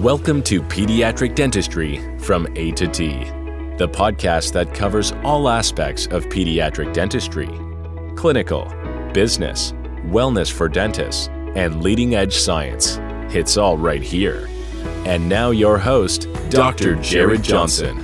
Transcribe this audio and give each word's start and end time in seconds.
Welcome 0.00 0.42
to 0.42 0.60
Pediatric 0.60 1.36
Dentistry 1.36 2.18
from 2.18 2.48
A 2.56 2.72
to 2.72 2.88
T, 2.88 3.24
the 3.78 3.88
podcast 3.88 4.52
that 4.52 4.74
covers 4.74 5.12
all 5.22 5.48
aspects 5.48 6.06
of 6.06 6.26
pediatric 6.26 6.92
dentistry 6.92 7.48
clinical, 8.16 8.64
business, 9.14 9.72
wellness 10.06 10.50
for 10.50 10.68
dentists, 10.68 11.28
and 11.54 11.82
leading 11.82 12.16
edge 12.16 12.34
science. 12.34 12.98
It's 13.32 13.56
all 13.56 13.78
right 13.78 14.02
here. 14.02 14.48
And 15.06 15.28
now, 15.28 15.52
your 15.52 15.78
host, 15.78 16.28
Dr. 16.50 16.96
Jared 16.96 17.44
Johnson. 17.44 17.96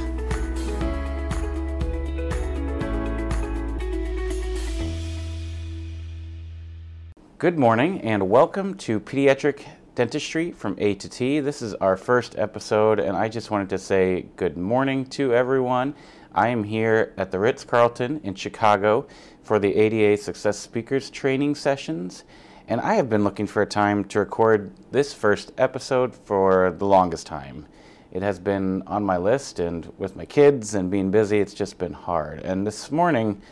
Good 7.39 7.59
morning 7.59 8.01
and 8.03 8.31
welcome 8.31 8.75
to 8.77 9.01
Pediatric 9.01 9.65
Dentistry 10.01 10.51
from 10.51 10.77
A 10.79 10.95
to 10.95 11.11
T. 11.11 11.41
This 11.41 11.61
is 11.61 11.75
our 11.75 11.95
first 11.95 12.39
episode, 12.39 12.99
and 12.99 13.15
I 13.15 13.29
just 13.29 13.51
wanted 13.51 13.69
to 13.69 13.77
say 13.77 14.29
good 14.37 14.57
morning 14.57 15.05
to 15.11 15.35
everyone. 15.35 15.95
I 16.35 16.49
am 16.49 16.65
here 16.65 17.13
at 17.19 17.31
the 17.31 17.39
Ritz 17.39 17.65
Carlton 17.65 18.23
in 18.25 18.35
Chicago 18.35 19.07
for 19.43 19.59
the 19.59 19.77
ADA 19.77 20.17
Success 20.17 20.59
Speakers 20.59 21.11
training 21.11 21.55
sessions, 21.55 22.25
and 22.67 22.81
I 22.81 22.95
have 22.95 23.11
been 23.11 23.25
looking 23.25 23.47
for 23.47 23.61
a 23.61 23.67
time 23.67 24.05
to 24.05 24.21
record 24.21 24.73
this 24.91 25.13
first 25.13 25.53
episode 25.59 26.15
for 26.15 26.71
the 26.71 26.87
longest 26.87 27.27
time. 27.27 27.67
It 28.11 28.23
has 28.23 28.39
been 28.39 28.83
on 28.87 29.05
my 29.05 29.19
list, 29.19 29.61
and 29.61 29.93
with 29.99 30.17
my 30.17 30.25
kids 30.25 30.75
and 30.75 30.91
being 30.91 31.11
busy, 31.11 31.41
it's 31.41 31.53
just 31.53 31.77
been 31.77 31.93
hard. 31.93 32.41
And 32.41 32.67
this 32.67 32.91
morning, 32.91 33.43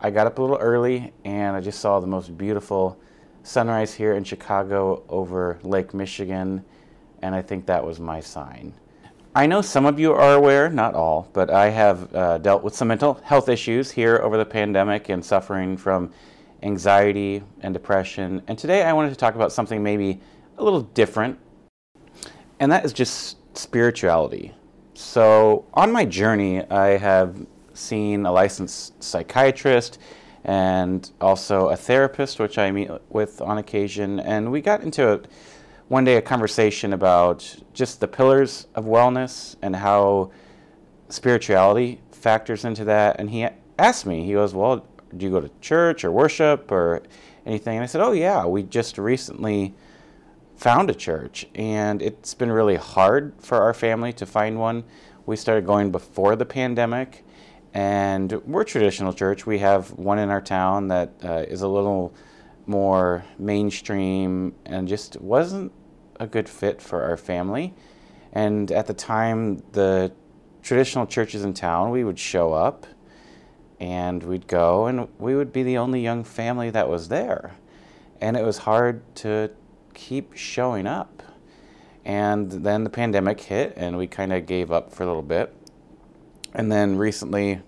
I 0.00 0.10
got 0.10 0.28
up 0.28 0.38
a 0.38 0.40
little 0.40 0.58
early 0.58 1.12
and 1.24 1.56
I 1.56 1.60
just 1.60 1.80
saw 1.80 1.98
the 1.98 2.06
most 2.06 2.38
beautiful 2.38 2.96
sunrise 3.46 3.94
here 3.94 4.14
in 4.14 4.24
Chicago 4.24 5.04
over 5.08 5.58
Lake 5.62 5.94
Michigan, 5.94 6.64
and 7.22 7.34
I 7.34 7.42
think 7.42 7.66
that 7.66 7.84
was 7.84 8.00
my 8.00 8.20
sign. 8.20 8.74
I 9.34 9.46
know 9.46 9.62
some 9.62 9.86
of 9.86 10.00
you 10.00 10.12
are 10.12 10.34
aware, 10.34 10.68
not 10.68 10.94
all, 10.94 11.28
but 11.32 11.50
I 11.50 11.68
have 11.68 12.14
uh, 12.14 12.38
dealt 12.38 12.64
with 12.64 12.74
some 12.74 12.88
mental 12.88 13.14
health 13.22 13.48
issues 13.48 13.90
here 13.90 14.16
over 14.16 14.36
the 14.36 14.44
pandemic 14.44 15.10
and 15.10 15.24
suffering 15.24 15.76
from 15.76 16.12
anxiety 16.62 17.42
and 17.60 17.72
depression. 17.72 18.42
And 18.48 18.58
today 18.58 18.82
I 18.82 18.92
wanted 18.92 19.10
to 19.10 19.16
talk 19.16 19.34
about 19.34 19.52
something 19.52 19.82
maybe 19.82 20.20
a 20.58 20.64
little 20.64 20.82
different, 20.82 21.38
and 22.58 22.72
that 22.72 22.84
is 22.84 22.92
just 22.92 23.36
spirituality. 23.56 24.54
So, 24.94 25.66
on 25.74 25.92
my 25.92 26.04
journey, 26.06 26.64
I 26.70 26.96
have 26.96 27.46
seen 27.74 28.24
a 28.24 28.32
licensed 28.32 29.02
psychiatrist 29.04 29.98
and 30.46 31.10
also 31.20 31.70
a 31.70 31.76
therapist, 31.76 32.38
which 32.38 32.56
I 32.56 32.70
meet 32.70 32.88
with 33.08 33.42
on 33.42 33.58
occasion. 33.58 34.20
And 34.20 34.52
we 34.52 34.60
got 34.60 34.80
into 34.80 35.12
a, 35.12 35.20
one 35.88 36.04
day 36.04 36.16
a 36.16 36.22
conversation 36.22 36.92
about 36.92 37.56
just 37.74 37.98
the 37.98 38.06
pillars 38.06 38.68
of 38.76 38.84
wellness 38.84 39.56
and 39.60 39.74
how 39.74 40.30
spirituality 41.08 42.00
factors 42.12 42.64
into 42.64 42.84
that. 42.84 43.18
And 43.18 43.28
he 43.28 43.48
asked 43.76 44.06
me, 44.06 44.24
he 44.24 44.34
goes, 44.34 44.54
Well, 44.54 44.86
do 45.16 45.26
you 45.26 45.32
go 45.32 45.40
to 45.40 45.50
church 45.60 46.04
or 46.04 46.12
worship 46.12 46.70
or 46.70 47.02
anything? 47.44 47.78
And 47.78 47.82
I 47.82 47.86
said, 47.86 48.00
Oh, 48.00 48.12
yeah, 48.12 48.46
we 48.46 48.62
just 48.62 48.98
recently 48.98 49.74
found 50.54 50.88
a 50.88 50.94
church, 50.94 51.46
and 51.54 52.00
it's 52.00 52.32
been 52.32 52.50
really 52.50 52.76
hard 52.76 53.34
for 53.40 53.58
our 53.58 53.74
family 53.74 54.12
to 54.14 54.24
find 54.24 54.58
one. 54.58 54.84
We 55.26 55.36
started 55.36 55.66
going 55.66 55.90
before 55.90 56.34
the 56.34 56.46
pandemic 56.46 57.24
and 57.76 58.32
we're 58.46 58.62
a 58.62 58.64
traditional 58.64 59.12
church. 59.12 59.44
We 59.44 59.58
have 59.58 59.90
one 59.90 60.18
in 60.18 60.30
our 60.30 60.40
town 60.40 60.88
that 60.88 61.12
uh, 61.22 61.44
is 61.46 61.60
a 61.60 61.68
little 61.68 62.14
more 62.66 63.22
mainstream 63.38 64.54
and 64.64 64.88
just 64.88 65.20
wasn't 65.20 65.70
a 66.18 66.26
good 66.26 66.48
fit 66.48 66.80
for 66.80 67.02
our 67.02 67.18
family. 67.18 67.74
And 68.32 68.72
at 68.72 68.86
the 68.86 68.94
time, 68.94 69.62
the 69.72 70.10
traditional 70.62 71.06
churches 71.06 71.44
in 71.44 71.52
town, 71.52 71.90
we 71.90 72.02
would 72.02 72.18
show 72.18 72.54
up 72.54 72.86
and 73.78 74.22
we'd 74.22 74.46
go, 74.46 74.86
and 74.86 75.06
we 75.18 75.36
would 75.36 75.52
be 75.52 75.62
the 75.62 75.76
only 75.76 76.00
young 76.00 76.24
family 76.24 76.70
that 76.70 76.88
was 76.88 77.08
there. 77.08 77.56
And 78.22 78.38
it 78.38 78.42
was 78.42 78.56
hard 78.56 79.02
to 79.16 79.50
keep 79.92 80.34
showing 80.34 80.86
up. 80.86 81.22
And 82.06 82.50
then 82.50 82.84
the 82.84 82.90
pandemic 82.90 83.38
hit, 83.38 83.74
and 83.76 83.98
we 83.98 84.06
kind 84.06 84.32
of 84.32 84.46
gave 84.46 84.72
up 84.72 84.94
for 84.94 85.02
a 85.02 85.06
little 85.06 85.20
bit. 85.20 85.54
And 86.56 86.72
then 86.72 86.96
recently, 86.96 87.60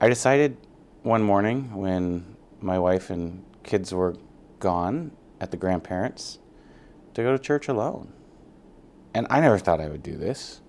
I 0.00 0.08
decided 0.08 0.56
one 1.02 1.20
morning 1.20 1.74
when 1.74 2.36
my 2.60 2.78
wife 2.78 3.10
and 3.10 3.44
kids 3.64 3.92
were 3.92 4.14
gone 4.60 5.10
at 5.40 5.50
the 5.50 5.56
grandparents 5.56 6.38
to 7.14 7.22
go 7.24 7.32
to 7.32 7.38
church 7.40 7.66
alone. 7.66 8.12
And 9.14 9.26
I 9.30 9.40
never 9.40 9.58
thought 9.58 9.80
I 9.80 9.88
would 9.88 10.04
do 10.04 10.16
this. 10.16 10.60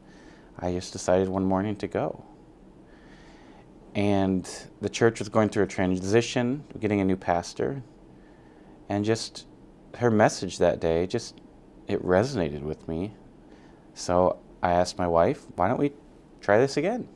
I 0.58 0.72
just 0.72 0.92
decided 0.92 1.30
one 1.30 1.46
morning 1.46 1.76
to 1.76 1.88
go. 1.88 2.26
And 3.94 4.50
the 4.82 4.90
church 4.90 5.20
was 5.20 5.30
going 5.30 5.50
through 5.50 5.66
a 5.66 5.68
transition, 5.68 6.64
getting 6.80 7.00
a 7.00 7.06
new 7.06 7.16
pastor. 7.16 7.84
And 8.90 9.06
just 9.06 9.46
her 10.00 10.10
message 10.10 10.58
that 10.58 10.82
day, 10.82 11.06
just 11.06 11.40
it 11.88 12.04
resonated 12.04 12.64
with 12.64 12.88
me. 12.88 13.14
So 13.94 14.40
I 14.64 14.72
asked 14.72 14.98
my 14.98 15.08
wife, 15.08 15.46
why 15.56 15.68
don't 15.68 15.78
we 15.78 15.92
try 16.42 16.58
this 16.58 16.76
again? 16.76 17.08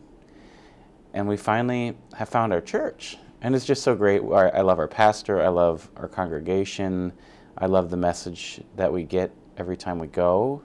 And 1.13 1.27
we 1.27 1.37
finally 1.37 1.97
have 2.15 2.29
found 2.29 2.53
our 2.53 2.61
church. 2.61 3.17
And 3.41 3.55
it's 3.55 3.65
just 3.65 3.83
so 3.83 3.95
great. 3.95 4.21
I 4.21 4.61
love 4.61 4.79
our 4.79 4.87
pastor, 4.87 5.41
I 5.41 5.49
love 5.49 5.89
our 5.97 6.07
congregation, 6.07 7.13
I 7.57 7.65
love 7.65 7.89
the 7.89 7.97
message 7.97 8.61
that 8.75 8.91
we 8.91 9.03
get 9.03 9.31
every 9.57 9.77
time 9.77 9.99
we 9.99 10.07
go. 10.07 10.61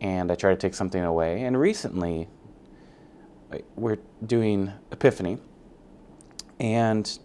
And 0.00 0.30
I 0.30 0.34
try 0.34 0.50
to 0.50 0.56
take 0.56 0.74
something 0.74 1.02
away. 1.02 1.44
And 1.44 1.58
recently, 1.58 2.28
we're 3.76 3.98
doing 4.24 4.72
Epiphany, 4.92 5.38
and 6.58 7.18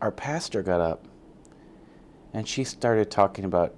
our 0.00 0.10
pastor 0.10 0.62
got 0.62 0.80
up 0.80 1.06
and 2.34 2.48
she 2.48 2.64
started 2.64 3.10
talking 3.10 3.44
about 3.44 3.74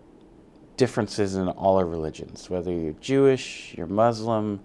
differences 0.77 1.35
in 1.35 1.49
all 1.49 1.77
our 1.77 1.87
religions, 1.87 2.49
whether 2.49 2.73
you're 2.73 2.93
Jewish, 2.95 3.75
you're 3.77 3.87
Muslim, 3.87 4.61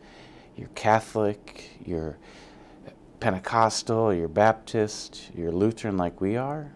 you're 0.55 0.69
Catholic, 0.69 1.69
you're 1.85 2.17
Pentecostal, 3.19 4.13
you're 4.13 4.27
Baptist, 4.29 5.29
you're 5.35 5.51
Lutheran 5.51 5.97
like 5.97 6.21
we 6.21 6.37
are. 6.37 6.73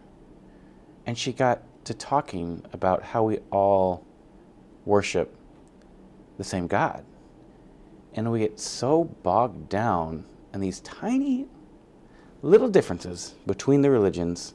And 1.05 1.17
she 1.17 1.31
got 1.31 1.61
to 1.85 1.93
talking 1.93 2.63
about 2.73 3.03
how 3.03 3.23
we 3.23 3.39
all 3.51 4.05
worship 4.85 5.35
the 6.37 6.43
same 6.43 6.67
God. 6.67 7.05
And 8.13 8.31
we 8.31 8.39
get 8.39 8.59
so 8.59 9.05
bogged 9.05 9.69
down 9.69 10.25
in 10.53 10.59
these 10.59 10.81
tiny 10.81 11.47
little 12.41 12.69
differences 12.69 13.35
between 13.45 13.81
the 13.81 13.89
religions 13.89 14.53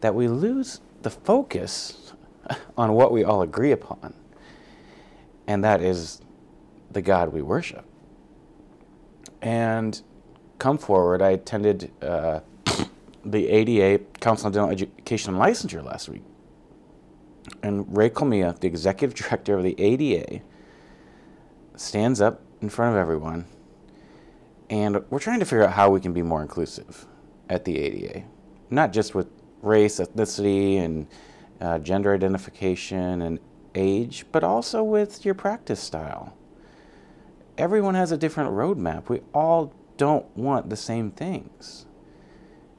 that 0.00 0.14
we 0.14 0.28
lose 0.28 0.80
the 1.02 1.10
focus 1.10 2.12
on 2.76 2.92
what 2.92 3.12
we 3.12 3.24
all 3.24 3.42
agree 3.42 3.72
upon. 3.72 4.14
And 5.46 5.64
that 5.64 5.82
is 5.82 6.20
the 6.90 7.02
God 7.02 7.32
we 7.32 7.42
worship. 7.42 7.84
And 9.40 10.00
come 10.62 10.78
forward. 10.78 11.20
I 11.20 11.30
attended 11.30 11.90
uh, 12.00 12.38
the 13.24 13.48
ADA 13.48 14.04
Council 14.20 14.46
on 14.46 14.52
Dental 14.52 14.70
Education 14.70 15.34
and 15.34 15.42
Licensure 15.42 15.84
last 15.84 16.08
week. 16.08 16.22
And 17.64 17.84
Ray 17.96 18.10
Cohlmia, 18.10 18.56
the 18.56 18.68
executive 18.68 19.14
director 19.20 19.56
of 19.56 19.64
the 19.64 19.74
ADA, 19.80 20.40
stands 21.74 22.20
up 22.20 22.42
in 22.60 22.68
front 22.68 22.94
of 22.94 23.00
everyone. 23.00 23.44
And 24.70 25.02
we're 25.10 25.18
trying 25.18 25.40
to 25.40 25.44
figure 25.44 25.64
out 25.64 25.72
how 25.72 25.90
we 25.90 26.00
can 26.00 26.12
be 26.12 26.22
more 26.22 26.42
inclusive 26.42 27.06
at 27.48 27.64
the 27.64 27.76
ADA, 27.76 28.22
not 28.70 28.92
just 28.92 29.16
with 29.16 29.26
race, 29.62 29.98
ethnicity, 29.98 30.78
and 30.78 31.08
uh, 31.60 31.80
gender 31.80 32.14
identification 32.14 33.22
and 33.22 33.40
age, 33.74 34.26
but 34.30 34.44
also 34.44 34.84
with 34.84 35.24
your 35.24 35.34
practice 35.34 35.80
style. 35.80 36.36
Everyone 37.58 37.96
has 37.96 38.12
a 38.12 38.16
different 38.16 38.50
roadmap. 38.50 39.08
We 39.08 39.22
all 39.34 39.74
don't 40.02 40.36
want 40.36 40.68
the 40.68 40.76
same 40.76 41.12
things. 41.12 41.86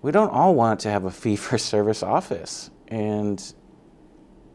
We 0.02 0.12
don't 0.12 0.30
all 0.30 0.56
want 0.56 0.81
to 0.81 0.92
have 0.92 1.06
a 1.06 1.12
fee 1.22 1.38
for 1.38 1.58
service 1.58 2.04
office. 2.04 2.70
And 2.90 3.42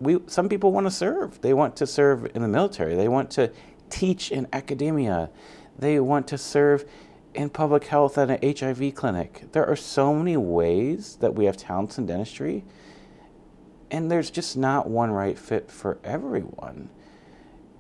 we, 0.01 0.19
some 0.27 0.51
people 0.51 0.71
want 0.71 0.87
to 0.87 0.91
serve. 0.91 1.41
They 1.41 1.55
want 1.55 1.77
to 1.77 1.87
serve 1.87 2.31
in 2.35 2.43
the 2.43 2.49
military. 2.49 2.95
They 2.95 3.09
want 3.09 3.31
to 3.33 3.51
teach 3.89 4.31
in 4.31 4.47
academia. 4.53 5.31
They 5.79 5.99
want 5.99 6.29
to 6.29 6.37
serve 6.37 6.85
in 7.33 7.49
public 7.49 7.85
health 7.85 8.19
at 8.19 8.29
an 8.29 8.55
HIV 8.59 8.95
clinic. 8.95 9.45
There 9.53 9.67
are 9.67 9.77
so 9.77 10.15
many 10.15 10.37
ways 10.37 11.17
that 11.21 11.35
we 11.35 11.47
have 11.47 11.57
talents 11.57 11.97
in 11.97 12.05
dentistry, 12.05 12.67
and 13.91 14.11
there's 14.11 14.29
just 14.29 14.59
not 14.59 14.91
one 14.91 15.11
right 15.11 15.39
fit 15.39 15.71
for 15.71 15.99
everyone. 16.05 16.91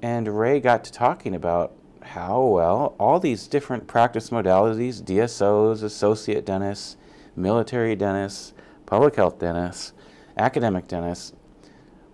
And 0.00 0.38
Ray 0.38 0.61
got 0.61 0.82
to 0.84 0.93
talking 0.93 1.34
about 1.34 1.77
how? 2.08 2.43
Well, 2.43 2.94
all 2.99 3.20
these 3.20 3.46
different 3.46 3.87
practice 3.87 4.31
modalities 4.31 5.02
DSOs, 5.02 5.82
associate 5.82 6.44
dentists, 6.44 6.96
military 7.37 7.96
dentists, 7.96 8.52
public 8.87 9.16
health 9.16 9.38
dentists, 9.38 9.93
academic 10.37 10.88
dentists 10.88 11.32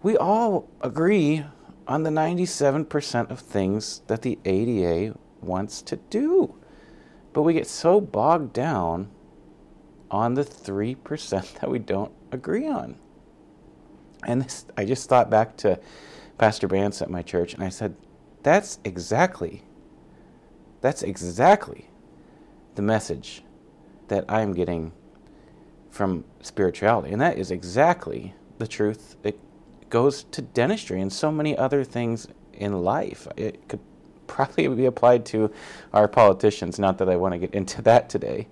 we 0.05 0.19
all 0.19 0.69
agree 0.83 1.47
on 1.89 2.03
the 2.03 2.11
97% 2.11 3.31
of 3.31 3.41
things 3.41 4.03
that 4.07 4.21
the 4.21 4.39
ADA 4.45 5.19
wants 5.41 5.81
to 5.81 5.97
do. 5.97 6.55
But 7.33 7.43
we 7.43 7.55
get 7.55 7.67
so 7.67 8.03
bogged 8.03 8.53
down 8.53 9.09
on 10.11 10.35
the 10.35 10.45
3% 10.45 11.55
that 11.61 11.71
we 11.71 11.79
don't 11.79 12.13
agree 12.31 12.69
on. 12.69 12.97
And 14.27 14.43
this, 14.43 14.67
I 14.77 14.85
just 14.85 15.09
thought 15.09 15.31
back 15.31 15.57
to 15.59 15.81
Pastor 16.37 16.69
Bance 16.69 17.01
at 17.01 17.11
my 17.11 17.23
church, 17.23 17.55
and 17.55 17.65
I 17.65 17.71
said, 17.71 17.97
that's 18.43 18.79
exactly, 18.85 19.63
that's 20.85 21.03
exactly 21.03 21.89
the 22.75 22.83
message 22.83 23.43
that 24.09 24.23
I'm 24.29 24.53
getting 24.53 24.93
from 25.89 26.25
spirituality. 26.43 27.11
And 27.11 27.23
that 27.23 27.39
is 27.39 27.51
exactly 27.51 28.35
the 28.59 28.67
truth. 28.67 29.17
It 29.23 29.41
goes 29.89 30.25
to 30.25 30.43
dentistry 30.43 31.01
and 31.01 31.11
so 31.11 31.33
many 31.33 31.57
other 31.57 31.85
things 31.85 32.29
in 32.53 32.83
life. 32.83 33.27
It 33.35 33.67
could 33.67 33.81
probably 34.27 34.69
be 34.69 34.85
applied 34.85 35.25
to 35.27 35.51
our 35.95 36.07
politicians, 36.07 36.79
not 36.79 36.99
that 36.99 37.09
I 37.09 37.17
want 37.17 37.33
to 37.33 37.39
get 37.39 37.55
into 37.55 37.81
that 37.81 38.11
today. 38.11 38.47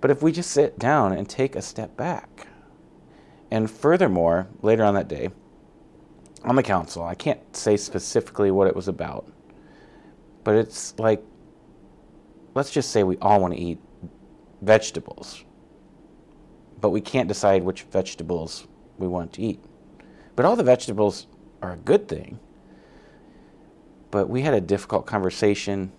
But 0.00 0.10
if 0.10 0.22
we 0.22 0.32
just 0.32 0.52
sit 0.52 0.78
down 0.78 1.12
and 1.12 1.28
take 1.28 1.54
a 1.54 1.60
step 1.60 1.98
back, 1.98 2.46
and 3.50 3.70
furthermore, 3.70 4.48
later 4.62 4.84
on 4.84 4.94
that 4.94 5.08
day, 5.08 5.28
on 6.44 6.56
the 6.56 6.62
council, 6.62 7.04
I 7.04 7.14
can't 7.14 7.54
say 7.54 7.76
specifically 7.76 8.50
what 8.50 8.68
it 8.68 8.74
was 8.74 8.88
about, 8.88 9.30
but 10.44 10.54
it's 10.54 10.98
like, 10.98 11.22
let's 12.54 12.70
just 12.70 12.90
say 12.90 13.02
we 13.02 13.16
all 13.18 13.40
want 13.40 13.54
to 13.54 13.60
eat 13.60 13.78
vegetables, 14.62 15.44
but 16.80 16.90
we 16.90 17.00
can't 17.00 17.28
decide 17.28 17.62
which 17.64 17.82
vegetables 17.82 18.66
we 18.98 19.08
want 19.08 19.32
to 19.32 19.42
eat. 19.42 19.58
But 20.36 20.46
all 20.46 20.54
the 20.56 20.62
vegetables 20.62 21.26
are 21.62 21.72
a 21.72 21.76
good 21.76 22.08
thing. 22.08 22.38
But 24.10 24.28
we 24.28 24.42
had 24.42 24.54
a 24.54 24.60
difficult 24.60 25.06
conversation, 25.06 25.92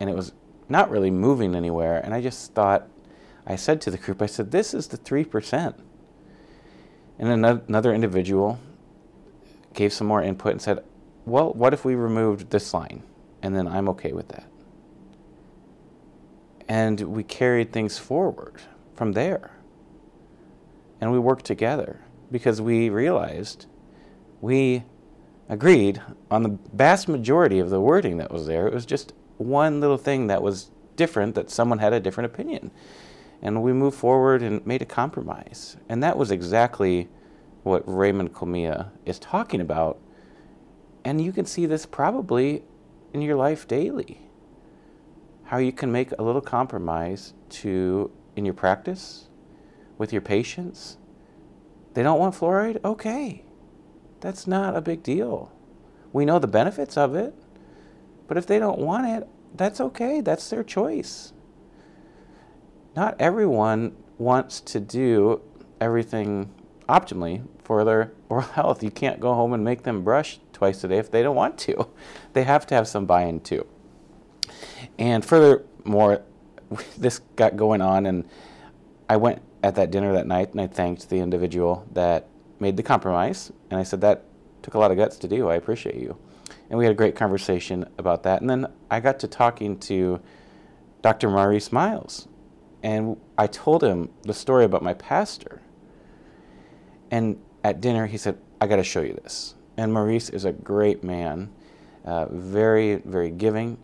and 0.00 0.08
it 0.08 0.16
was 0.16 0.32
not 0.68 0.90
really 0.90 1.10
moving 1.10 1.54
anywhere. 1.54 1.98
And 1.98 2.14
I 2.14 2.20
just 2.20 2.54
thought, 2.54 2.88
I 3.46 3.56
said 3.56 3.80
to 3.82 3.90
the 3.90 3.98
group, 3.98 4.22
I 4.22 4.26
said, 4.26 4.50
this 4.50 4.72
is 4.74 4.88
the 4.88 4.98
3%. 4.98 5.74
And 7.18 7.46
another 7.46 7.94
individual 7.94 8.58
gave 9.74 9.92
some 9.92 10.06
more 10.06 10.22
input 10.22 10.52
and 10.52 10.62
said, 10.62 10.84
well, 11.24 11.52
what 11.52 11.72
if 11.72 11.84
we 11.84 11.94
removed 11.94 12.50
this 12.50 12.72
line? 12.72 13.02
And 13.42 13.54
then 13.54 13.68
I'm 13.68 13.88
okay 13.90 14.12
with 14.12 14.28
that. 14.28 14.46
And 16.68 17.00
we 17.00 17.22
carried 17.22 17.72
things 17.72 17.98
forward 17.98 18.60
from 18.94 19.12
there. 19.12 19.52
And 21.00 21.12
we 21.12 21.18
worked 21.18 21.44
together 21.44 22.00
because 22.30 22.60
we 22.60 22.88
realized 22.88 23.66
we 24.40 24.82
agreed 25.48 26.02
on 26.30 26.42
the 26.42 26.58
vast 26.72 27.08
majority 27.08 27.58
of 27.58 27.70
the 27.70 27.80
wording 27.80 28.16
that 28.16 28.32
was 28.32 28.46
there. 28.46 28.66
It 28.66 28.74
was 28.74 28.86
just 28.86 29.12
one 29.38 29.80
little 29.80 29.98
thing 29.98 30.26
that 30.26 30.42
was 30.42 30.70
different 30.96 31.34
that 31.34 31.50
someone 31.50 31.78
had 31.78 31.92
a 31.92 32.00
different 32.00 32.32
opinion. 32.32 32.70
And 33.42 33.62
we 33.62 33.72
moved 33.72 33.96
forward 33.96 34.42
and 34.42 34.66
made 34.66 34.82
a 34.82 34.86
compromise. 34.86 35.76
And 35.88 36.02
that 36.02 36.16
was 36.16 36.30
exactly 36.30 37.08
what 37.62 37.82
Raymond 37.86 38.32
Cohlmia 38.32 38.90
is 39.04 39.18
talking 39.18 39.60
about. 39.60 39.98
And 41.04 41.20
you 41.20 41.32
can 41.32 41.44
see 41.44 41.66
this 41.66 41.86
probably 41.86 42.62
in 43.16 43.22
your 43.22 43.36
life 43.36 43.66
daily. 43.66 44.20
How 45.44 45.56
you 45.56 45.72
can 45.72 45.90
make 45.90 46.12
a 46.12 46.22
little 46.22 46.42
compromise 46.42 47.32
to 47.48 48.10
in 48.36 48.44
your 48.44 48.52
practice, 48.52 49.28
with 49.96 50.12
your 50.12 50.20
patients. 50.20 50.98
They 51.94 52.02
don't 52.02 52.18
want 52.18 52.34
fluoride? 52.34 52.84
Okay. 52.84 53.42
That's 54.20 54.46
not 54.46 54.76
a 54.76 54.82
big 54.82 55.02
deal. 55.02 55.50
We 56.12 56.26
know 56.26 56.38
the 56.38 56.46
benefits 56.46 56.98
of 56.98 57.14
it. 57.14 57.34
But 58.28 58.36
if 58.36 58.46
they 58.46 58.58
don't 58.58 58.80
want 58.80 59.06
it, 59.06 59.26
that's 59.54 59.80
okay. 59.80 60.20
That's 60.20 60.50
their 60.50 60.62
choice. 60.62 61.32
Not 62.94 63.16
everyone 63.18 63.96
wants 64.18 64.60
to 64.60 64.80
do 64.80 65.40
everything 65.80 66.52
optimally 66.86 67.46
for 67.62 67.82
their 67.82 68.12
oral 68.28 68.44
health. 68.44 68.82
You 68.82 68.90
can't 68.90 69.20
go 69.20 69.32
home 69.32 69.54
and 69.54 69.64
make 69.64 69.84
them 69.84 70.04
brush 70.04 70.38
twice 70.56 70.82
a 70.84 70.88
day 70.88 70.98
if 70.98 71.10
they 71.10 71.22
don't 71.22 71.36
want 71.36 71.58
to. 71.58 71.88
They 72.32 72.44
have 72.44 72.66
to 72.66 72.74
have 72.74 72.86
some 72.86 73.06
buy 73.06 73.22
in 73.22 73.40
too. 73.40 73.66
And 74.98 75.24
furthermore, 75.24 76.22
this 76.98 77.20
got 77.34 77.56
going 77.56 77.80
on, 77.80 78.04
and 78.04 78.28
I 79.08 79.16
went 79.16 79.40
at 79.62 79.74
that 79.76 79.90
dinner 79.90 80.12
that 80.12 80.26
night 80.26 80.50
and 80.52 80.60
I 80.60 80.66
thanked 80.66 81.08
the 81.08 81.16
individual 81.16 81.86
that 81.94 82.28
made 82.60 82.76
the 82.76 82.82
compromise. 82.82 83.50
And 83.70 83.80
I 83.80 83.84
said, 83.84 84.02
That 84.02 84.24
took 84.60 84.74
a 84.74 84.78
lot 84.78 84.90
of 84.90 84.98
guts 84.98 85.16
to 85.18 85.28
do. 85.28 85.48
I 85.48 85.54
appreciate 85.54 85.96
you. 85.96 86.18
And 86.68 86.78
we 86.78 86.84
had 86.84 86.92
a 86.92 86.96
great 86.96 87.16
conversation 87.16 87.86
about 87.96 88.22
that. 88.24 88.42
And 88.42 88.50
then 88.50 88.66
I 88.90 89.00
got 89.00 89.18
to 89.20 89.28
talking 89.28 89.78
to 89.80 90.20
Dr. 91.00 91.30
Maurice 91.30 91.72
Miles. 91.72 92.28
And 92.82 93.16
I 93.38 93.46
told 93.46 93.82
him 93.82 94.10
the 94.22 94.34
story 94.34 94.64
about 94.64 94.82
my 94.82 94.92
pastor 94.92 95.62
and 97.10 97.40
at 97.64 97.80
dinner, 97.80 98.06
he 98.06 98.16
said, 98.16 98.38
I 98.60 98.66
got 98.66 98.76
to 98.76 98.84
show 98.84 99.02
you 99.02 99.14
this. 99.14 99.55
And 99.76 99.92
Maurice 99.92 100.30
is 100.30 100.44
a 100.44 100.52
great 100.52 101.04
man, 101.04 101.50
uh, 102.04 102.26
very, 102.30 102.96
very 102.96 103.30
giving. 103.30 103.78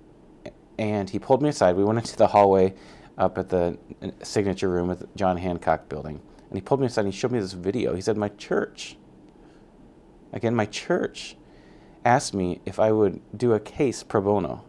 And 0.79 1.09
he 1.09 1.19
pulled 1.19 1.43
me 1.43 1.51
aside. 1.51 1.77
We 1.77 1.85
went 1.85 1.99
into 1.99 2.17
the 2.17 2.29
hallway 2.29 2.75
up 3.19 3.37
at 3.39 3.49
the 3.49 3.79
uh, 4.03 4.11
signature 4.23 4.69
room 4.69 4.91
at 4.91 5.01
the 5.01 5.09
John 5.17 5.37
Hancock 5.37 5.89
building. 5.89 6.21
And 6.49 6.57
he 6.57 6.61
pulled 6.61 6.81
me 6.81 6.87
aside 6.87 7.05
and 7.05 7.13
he 7.13 7.19
showed 7.19 7.33
me 7.33 7.41
this 7.41 7.53
video. 7.53 7.95
He 7.95 8.01
said, 8.01 8.17
My 8.17 8.29
church, 8.31 8.97
again, 10.33 10.55
my 10.55 10.67
church 10.67 11.37
asked 12.05 12.35
me 12.35 12.61
if 12.65 12.79
I 12.81 12.93
would 12.93 13.21
do 13.37 13.53
a 13.53 13.61
case 13.61 14.03
pro 14.03 14.21
bono. 14.21 14.65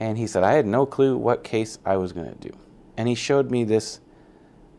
And 0.00 0.16
he 0.16 0.26
said, 0.26 0.44
I 0.44 0.52
had 0.52 0.66
no 0.66 0.86
clue 0.86 1.16
what 1.16 1.42
case 1.42 1.78
I 1.84 1.96
was 1.96 2.12
going 2.12 2.28
to 2.28 2.48
do. 2.48 2.56
And 2.96 3.08
he 3.08 3.14
showed 3.14 3.50
me 3.50 3.64
this 3.64 4.00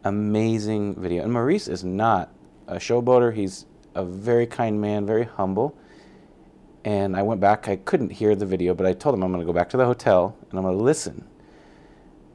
amazing 0.03 0.95
video. 0.95 1.23
And 1.23 1.33
Maurice 1.33 1.67
is 1.67 1.83
not 1.83 2.33
a 2.67 2.75
showboater. 2.75 3.33
He's 3.33 3.65
a 3.95 4.03
very 4.03 4.45
kind 4.47 4.79
man, 4.79 5.05
very 5.05 5.25
humble. 5.25 5.77
And 6.85 7.15
I 7.15 7.23
went 7.23 7.41
back. 7.41 7.67
I 7.67 7.75
couldn't 7.75 8.11
hear 8.11 8.35
the 8.35 8.45
video, 8.45 8.73
but 8.73 8.85
I 8.85 8.93
told 8.93 9.15
him 9.15 9.23
I'm 9.23 9.31
going 9.31 9.41
to 9.41 9.45
go 9.45 9.53
back 9.53 9.69
to 9.69 9.77
the 9.77 9.85
hotel 9.85 10.35
and 10.49 10.57
I'm 10.57 10.63
going 10.63 10.77
to 10.77 10.83
listen 10.83 11.27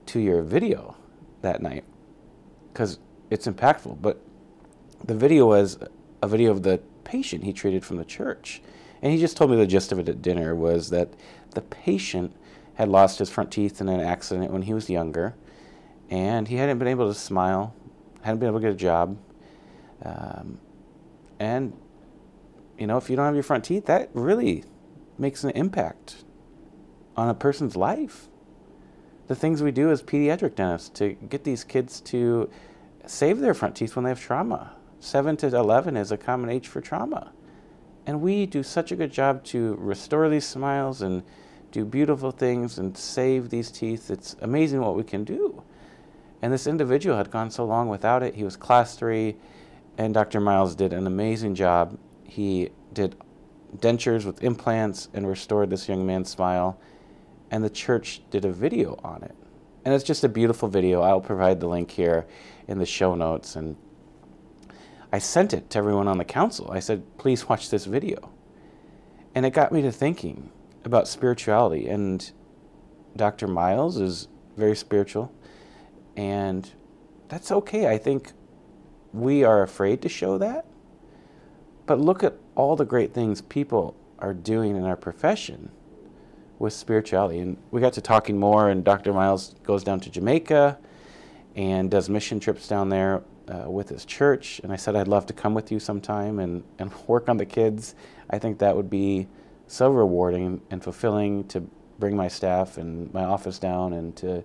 to 0.07 0.21
your 0.21 0.43
video 0.43 0.97
that 1.43 1.63
night 1.63 1.85
because 2.73 2.99
it's 3.31 3.47
impactful. 3.47 4.03
But 4.03 4.21
the 5.03 5.15
video 5.15 5.47
was 5.47 5.79
a 6.23 6.29
video 6.29 6.51
of 6.51 6.63
the 6.63 6.81
patient 7.05 7.45
he 7.45 7.53
treated 7.53 7.85
from 7.85 7.97
the 7.97 8.05
church. 8.05 8.63
And 9.03 9.13
he 9.13 9.19
just 9.19 9.37
told 9.37 9.51
me 9.51 9.57
the 9.57 9.67
gist 9.67 9.93
of 9.93 9.99
it 9.99 10.09
at 10.09 10.23
dinner 10.23 10.55
was 10.55 10.91
that 10.91 11.13
the 11.51 11.61
patient 11.61 12.35
had 12.75 12.89
lost 12.89 13.19
his 13.19 13.31
front 13.31 13.51
teeth 13.51 13.81
in 13.81 13.89
an 13.89 14.01
accident 14.01 14.51
when 14.51 14.63
he 14.63 14.75
was 14.75 14.91
younger, 14.91 15.35
and 16.11 16.49
he 16.49 16.57
hadn't 16.57 16.79
been 16.79 16.89
able 16.89 17.07
to 17.09 17.19
smile, 17.19 17.75
hadn't 18.23 18.41
been 18.41 18.49
able 18.49 18.59
to 18.59 18.67
get 18.67 18.73
a 18.73 18.77
job, 18.77 19.17
um, 20.03 20.59
and, 21.45 21.75
you 22.79 22.87
know, 22.87 22.97
if 22.97 23.11
you 23.11 23.17
don't 23.17 23.27
have 23.27 23.35
your 23.35 23.43
front 23.43 23.65
teeth, 23.65 23.85
that 23.85 24.09
really 24.15 24.65
makes 25.19 25.45
an 25.45 25.51
impact 25.51 26.25
on 27.17 27.29
a 27.29 27.35
person's 27.35 27.77
life. 27.77 28.29
The 29.27 29.35
things 29.35 29.63
we 29.63 29.71
do 29.71 29.91
as 29.91 30.03
pediatric 30.03 30.55
dentists 30.55 30.89
to 30.99 31.13
get 31.13 31.45
these 31.45 31.63
kids 31.63 32.01
to 32.03 32.51
save 33.05 33.41
their 33.41 33.53
front 33.53 33.77
teeth 33.77 33.95
when 33.95 34.05
they 34.05 34.11
have 34.11 34.21
trauma. 34.21 34.75
7 35.01 35.37
to 35.37 35.49
11 35.49 35.99
is 35.99 36.11
a 36.11 36.17
common 36.17 36.49
age 36.49 36.67
for 36.67 36.81
trauma. 36.81 37.33
And 38.07 38.23
we 38.23 38.47
do 38.47 38.63
such 38.63 38.91
a 38.91 38.97
good 38.97 39.13
job 39.13 39.45
to 39.45 39.77
restore 39.79 40.31
these 40.31 40.47
smiles 40.47 41.03
and 41.03 41.23
do 41.73 41.85
beautiful 41.85 42.31
things 42.31 42.79
and 42.79 42.97
save 42.97 43.51
these 43.51 43.71
teeth. 43.71 44.11
It's 44.11 44.35
amazing 44.41 44.81
what 44.81 44.97
we 44.97 45.05
can 45.05 45.25
do. 45.25 45.63
And 46.41 46.53
this 46.53 46.67
individual 46.67 47.19
had 47.19 47.31
gone 47.31 47.51
so 47.51 47.67
long 47.67 47.89
without 47.89 48.23
it. 48.23 48.35
He 48.35 48.45
was 48.45 48.57
class 48.57 48.97
three 48.97 49.37
and 49.99 50.15
Dr. 50.15 50.41
Miles 50.41 50.75
did 50.75 50.93
an 50.93 51.07
amazing 51.07 51.55
job. 51.55 51.99
He 52.25 52.71
did 52.93 53.17
dentures 53.77 54.25
with 54.25 54.43
implants 54.43 55.09
and 55.15 55.27
restored 55.27 55.71
this 55.71 55.89
young 55.89 56.07
man's 56.07 56.31
smile, 56.31 56.81
and 57.51 57.65
the 57.65 57.71
church 57.71 58.23
did 58.31 58.45
a 58.45 58.53
video 58.53 58.99
on 59.05 59.23
it. 59.23 59.35
And 59.85 59.95
it's 59.95 60.05
just 60.05 60.25
a 60.25 60.29
beautiful 60.29 60.69
video. 60.69 61.03
I'll 61.03 61.21
provide 61.21 61.61
the 61.61 61.69
link 61.69 61.91
here 61.91 62.27
in 62.67 62.79
the 62.79 62.87
show 62.87 63.15
notes. 63.15 63.55
And 63.55 63.77
I 65.13 65.19
sent 65.19 65.53
it 65.53 65.69
to 65.71 65.79
everyone 65.79 66.09
on 66.09 66.19
the 66.19 66.25
council. 66.25 66.71
I 66.71 66.81
said, 66.81 67.03
please 67.19 67.49
watch 67.49 67.69
this 67.69 67.85
video. 67.85 68.31
And 69.35 69.45
it 69.45 69.51
got 69.51 69.73
me 69.73 69.83
to 69.83 69.93
thinking 69.93 70.51
about 70.85 71.07
spirituality. 71.07 71.89
And 71.89 72.31
Dr. 73.17 73.47
Miles 73.47 73.99
is 73.99 74.29
very 74.57 74.77
spiritual, 74.77 75.33
and 76.17 76.71
that's 77.29 77.51
okay. 77.51 77.89
I 77.89 77.99
think 77.99 78.33
we 79.15 79.45
are 79.45 79.63
afraid 79.63 80.03
to 80.03 80.09
show 80.09 80.39
that. 80.39 80.67
But 81.87 82.01
look 82.01 82.25
at 82.25 82.35
all 82.55 82.77
the 82.77 82.85
great 82.85 83.13
things 83.15 83.41
people 83.41 83.95
are 84.19 84.35
doing 84.35 84.77
in 84.77 84.85
our 84.85 84.97
profession 84.97 85.71
with 86.59 86.73
spirituality. 86.73 87.39
And 87.39 87.57
we 87.71 87.81
got 87.81 87.93
to 87.95 88.01
talking 88.01 88.39
more, 88.39 88.69
and 88.69 88.85
Dr. 88.85 89.13
Miles 89.13 89.55
goes 89.65 89.85
down 89.85 90.01
to 90.01 90.11
Jamaica 90.11 90.79
and 91.55 91.91
does 91.91 92.09
mission 92.09 92.41
trips 92.41 92.67
down 92.67 92.89
there 92.89 93.23
uh, 93.49 93.71
with 93.71 93.89
his 93.89 94.05
church, 94.05 94.61
and 94.65 94.73
I 94.73 94.77
said 94.77 94.97
I'd 94.97 95.09
love 95.09 95.27
to 95.27 95.33
come 95.33 95.55
with 95.55 95.71
you 95.71 95.79
sometime 95.79 96.39
and, 96.39 96.65
and 96.79 96.91
work 97.07 97.29
on 97.29 97.37
the 97.37 97.47
kids. 97.47 97.95
I 98.31 98.39
think 98.39 98.59
that 98.59 98.75
would 98.75 98.91
be 98.91 99.29
so 99.67 99.91
rewarding 99.91 100.61
and 100.71 100.83
fulfilling 100.83 101.45
to 101.49 101.61
bring 101.99 102.17
my 102.17 102.29
staff 102.29 102.79
and 102.79 103.13
my 103.15 103.25
office 103.25 103.59
down 103.59 103.93
and 103.93 104.17
to 104.17 104.43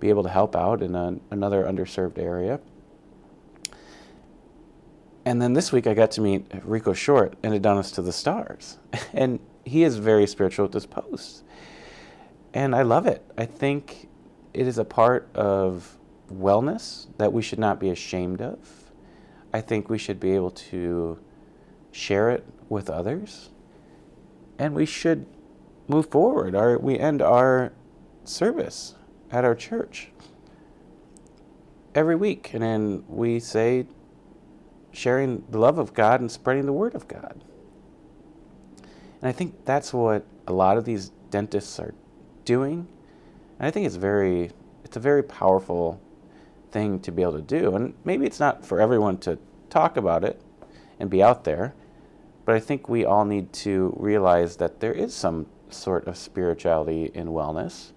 be 0.00 0.08
able 0.08 0.22
to 0.22 0.28
help 0.28 0.56
out 0.56 0.82
in 0.82 0.94
a, 0.94 1.16
another 1.30 1.64
underserved 1.64 2.18
area. 2.18 2.60
And 5.24 5.40
then 5.40 5.52
this 5.52 5.70
week 5.70 5.86
I 5.86 5.94
got 5.94 6.10
to 6.12 6.20
meet 6.20 6.46
Rico 6.64 6.92
Short 6.92 7.34
and 7.42 7.54
Adonis 7.54 7.92
to 7.92 8.02
the 8.02 8.12
stars. 8.12 8.78
and 9.12 9.38
he 9.64 9.84
is 9.84 9.96
very 9.96 10.26
spiritual 10.26 10.68
disposed. 10.68 11.42
And 12.54 12.74
I 12.74 12.82
love 12.82 13.06
it. 13.06 13.24
I 13.38 13.46
think 13.46 14.08
it 14.52 14.66
is 14.66 14.78
a 14.78 14.84
part 14.84 15.28
of 15.34 15.96
wellness 16.30 17.06
that 17.18 17.32
we 17.32 17.42
should 17.42 17.58
not 17.58 17.78
be 17.78 17.90
ashamed 17.90 18.42
of. 18.42 18.58
I 19.52 19.60
think 19.60 19.88
we 19.88 19.98
should 19.98 20.18
be 20.18 20.32
able 20.32 20.50
to 20.50 21.18
share 21.92 22.30
it 22.30 22.44
with 22.68 22.90
others. 22.90 23.50
And 24.58 24.74
we 24.74 24.86
should 24.86 25.26
move 25.88 26.06
forward. 26.10 26.54
Our, 26.54 26.78
we 26.78 26.98
end 26.98 27.22
our 27.22 27.72
service 28.24 28.94
at 29.30 29.44
our 29.44 29.54
church 29.54 30.08
every 31.94 32.16
week. 32.16 32.52
And 32.54 32.62
then 32.62 33.04
we 33.08 33.40
say, 33.40 33.86
sharing 34.92 35.44
the 35.50 35.58
love 35.58 35.78
of 35.78 35.94
God 35.94 36.20
and 36.20 36.30
spreading 36.30 36.66
the 36.66 36.72
word 36.72 36.94
of 36.94 37.08
God. 37.08 37.42
And 39.20 39.28
I 39.28 39.32
think 39.32 39.64
that's 39.64 39.92
what 39.92 40.24
a 40.46 40.52
lot 40.52 40.76
of 40.76 40.84
these 40.84 41.10
dentists 41.30 41.78
are 41.80 41.94
doing. 42.44 42.86
And 43.58 43.66
I 43.66 43.70
think 43.70 43.86
it's 43.86 43.96
very 43.96 44.50
it's 44.84 44.96
a 44.96 45.00
very 45.00 45.22
powerful 45.22 46.00
thing 46.70 47.00
to 47.00 47.12
be 47.12 47.22
able 47.22 47.34
to 47.34 47.42
do. 47.42 47.74
And 47.74 47.94
maybe 48.04 48.26
it's 48.26 48.40
not 48.40 48.66
for 48.66 48.80
everyone 48.80 49.18
to 49.18 49.38
talk 49.70 49.96
about 49.96 50.24
it 50.24 50.40
and 50.98 51.08
be 51.08 51.22
out 51.22 51.44
there, 51.44 51.74
but 52.44 52.54
I 52.54 52.60
think 52.60 52.88
we 52.88 53.04
all 53.04 53.24
need 53.24 53.52
to 53.54 53.94
realize 53.98 54.56
that 54.56 54.80
there 54.80 54.92
is 54.92 55.14
some 55.14 55.46
sort 55.70 56.06
of 56.06 56.16
spirituality 56.16 57.10
in 57.14 57.28
wellness. 57.28 57.92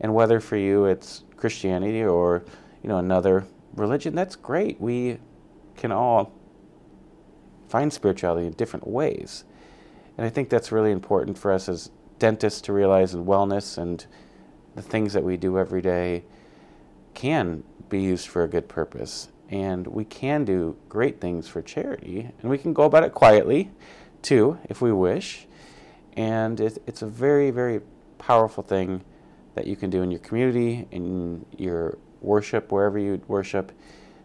And 0.00 0.14
whether 0.14 0.40
for 0.40 0.56
you 0.56 0.86
it's 0.86 1.22
Christianity 1.36 2.02
or, 2.02 2.44
you 2.82 2.88
know, 2.88 2.98
another 2.98 3.46
religion, 3.74 4.14
that's 4.14 4.34
great. 4.34 4.80
We 4.80 5.18
can 5.76 5.92
all 5.92 6.32
find 7.68 7.92
spirituality 7.92 8.46
in 8.46 8.52
different 8.52 8.86
ways. 8.86 9.44
And 10.16 10.26
I 10.26 10.30
think 10.30 10.50
that's 10.50 10.70
really 10.70 10.92
important 10.92 11.38
for 11.38 11.52
us 11.52 11.68
as 11.68 11.90
dentists 12.18 12.60
to 12.62 12.72
realize 12.72 13.14
in 13.14 13.24
wellness 13.24 13.78
and 13.78 14.04
the 14.74 14.82
things 14.82 15.12
that 15.12 15.24
we 15.24 15.36
do 15.36 15.58
every 15.58 15.82
day 15.82 16.24
can 17.14 17.62
be 17.88 18.00
used 18.00 18.28
for 18.28 18.44
a 18.44 18.48
good 18.48 18.68
purpose. 18.68 19.28
And 19.48 19.86
we 19.86 20.04
can 20.04 20.44
do 20.44 20.76
great 20.88 21.20
things 21.20 21.48
for 21.48 21.60
charity. 21.60 22.30
And 22.40 22.50
we 22.50 22.58
can 22.58 22.72
go 22.72 22.84
about 22.84 23.04
it 23.04 23.12
quietly, 23.12 23.70
too, 24.22 24.58
if 24.64 24.80
we 24.80 24.92
wish. 24.92 25.46
And 26.14 26.60
it, 26.60 26.82
it's 26.86 27.02
a 27.02 27.06
very, 27.06 27.50
very 27.50 27.80
powerful 28.18 28.62
thing 28.62 29.02
that 29.54 29.66
you 29.66 29.76
can 29.76 29.90
do 29.90 30.02
in 30.02 30.10
your 30.10 30.20
community, 30.20 30.86
in 30.90 31.44
your 31.58 31.98
worship, 32.20 32.72
wherever 32.72 32.98
you 32.98 33.20
worship, 33.28 33.72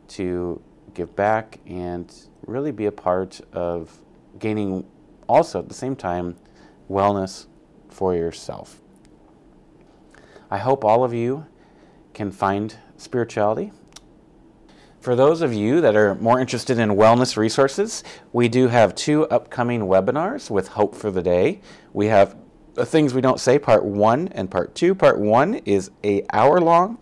to 0.09 0.61
give 0.97 1.15
back 1.15 1.59
and 1.67 2.11
really 2.47 2.71
be 2.71 2.87
a 2.87 2.91
part 2.91 3.39
of 3.53 3.99
gaining 4.39 4.83
also 5.29 5.59
at 5.59 5.67
the 5.67 5.73
same 5.75 5.95
time 5.95 6.35
wellness 6.89 7.45
for 7.87 8.15
yourself. 8.15 8.81
I 10.49 10.57
hope 10.57 10.83
all 10.83 11.03
of 11.03 11.13
you 11.13 11.45
can 12.15 12.31
find 12.31 12.75
spirituality. 12.97 13.71
For 14.99 15.15
those 15.15 15.43
of 15.43 15.53
you 15.53 15.81
that 15.81 15.95
are 15.95 16.15
more 16.15 16.39
interested 16.39 16.79
in 16.79 16.89
wellness 16.89 17.37
resources, 17.37 18.03
we 18.33 18.49
do 18.49 18.67
have 18.67 18.95
two 18.95 19.27
upcoming 19.27 19.81
webinars 19.81 20.49
with 20.49 20.69
Hope 20.69 20.95
for 20.95 21.11
the 21.11 21.21
Day. 21.21 21.61
We 21.93 22.07
have 22.07 22.35
uh, 22.75 22.85
Things 22.85 23.13
We 23.13 23.21
Don't 23.21 23.39
Say, 23.39 23.59
Part 23.59 23.85
1 23.85 24.29
and 24.29 24.49
Part 24.49 24.73
2. 24.73 24.95
Part 24.95 25.19
1 25.19 25.55
is 25.65 25.91
a 26.03 26.25
hour 26.33 26.59
long 26.59 26.97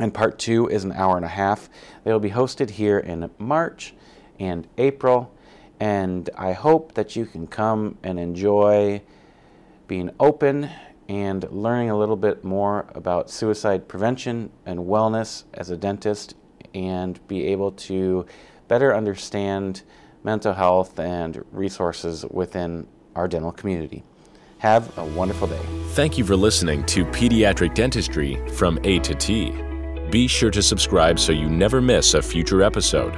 and 0.00 0.12
part 0.12 0.38
two 0.38 0.68
is 0.68 0.84
an 0.84 0.92
hour 0.92 1.16
and 1.16 1.24
a 1.24 1.28
half. 1.28 1.68
They 2.04 2.12
will 2.12 2.20
be 2.20 2.30
hosted 2.30 2.70
here 2.70 2.98
in 2.98 3.30
March 3.38 3.94
and 4.38 4.66
April, 4.78 5.34
and 5.78 6.28
I 6.36 6.52
hope 6.52 6.94
that 6.94 7.16
you 7.16 7.26
can 7.26 7.46
come 7.46 7.98
and 8.02 8.18
enjoy 8.18 9.02
being 9.86 10.10
open 10.20 10.70
and 11.08 11.50
learning 11.50 11.90
a 11.90 11.98
little 11.98 12.16
bit 12.16 12.44
more 12.44 12.86
about 12.94 13.30
suicide 13.30 13.88
prevention 13.88 14.50
and 14.64 14.80
wellness 14.80 15.44
as 15.54 15.70
a 15.70 15.76
dentist 15.76 16.34
and 16.74 17.26
be 17.26 17.46
able 17.46 17.72
to 17.72 18.24
better 18.68 18.94
understand 18.94 19.82
mental 20.22 20.52
health 20.52 20.98
and 21.00 21.44
resources 21.50 22.24
within 22.30 22.86
our 23.16 23.26
dental 23.26 23.50
community. 23.50 24.04
Have 24.58 24.96
a 24.98 25.04
wonderful 25.04 25.48
day. 25.48 25.60
Thank 25.88 26.18
you 26.18 26.24
for 26.24 26.36
listening 26.36 26.84
to 26.86 27.04
Pediatric 27.06 27.74
Dentistry 27.74 28.38
from 28.50 28.78
A 28.84 29.00
to 29.00 29.14
T. 29.14 29.69
Be 30.10 30.26
sure 30.26 30.50
to 30.50 30.62
subscribe 30.62 31.18
so 31.18 31.32
you 31.32 31.48
never 31.48 31.80
miss 31.80 32.12
a 32.14 32.22
future 32.22 32.62
episode. 32.62 33.14